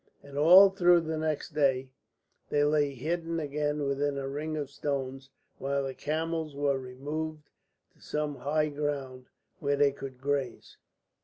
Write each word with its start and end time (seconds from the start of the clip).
And 0.23 0.35
all 0.35 0.71
through 0.71 1.01
the 1.01 1.19
next 1.19 1.53
day 1.53 1.91
they 2.49 2.63
lay 2.63 2.95
hidden 2.95 3.39
again 3.39 3.83
within 3.87 4.17
a 4.17 4.27
ring 4.27 4.57
of 4.57 4.71
stones 4.71 5.29
while 5.59 5.83
the 5.83 5.93
camels 5.93 6.55
were 6.55 6.79
removed 6.79 7.51
to 7.93 8.01
some 8.01 8.37
high 8.37 8.69
ground 8.69 9.27
where 9.59 9.75
they 9.75 9.91
could 9.91 10.17
graze. 10.19 10.77